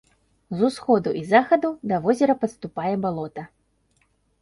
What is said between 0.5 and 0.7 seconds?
З